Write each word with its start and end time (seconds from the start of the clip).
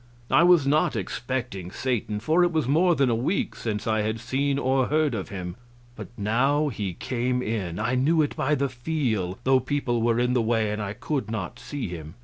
I 0.31 0.41
was 0.41 0.65
not 0.65 0.95
expecting 0.95 1.69
Satan, 1.69 2.19
for 2.19 2.43
it 2.43 2.51
was 2.51 2.67
more 2.67 2.95
than 2.95 3.11
a 3.11 3.15
week 3.15 3.55
since 3.55 3.85
I 3.85 4.01
had 4.01 4.19
seen 4.19 4.57
or 4.57 4.87
heard 4.87 5.13
of 5.13 5.29
him, 5.29 5.57
but 5.95 6.07
now 6.17 6.69
he 6.69 6.95
came 6.95 7.43
in 7.43 7.77
I 7.77 7.93
knew 7.93 8.23
it 8.23 8.35
by 8.35 8.55
the 8.55 8.67
feel, 8.67 9.37
though 9.43 9.59
people 9.59 10.01
were 10.01 10.17
in 10.19 10.33
the 10.33 10.41
way 10.41 10.71
and 10.71 10.81
I 10.81 10.93
could 10.93 11.29
not 11.29 11.59
see 11.59 11.87
him. 11.87 12.15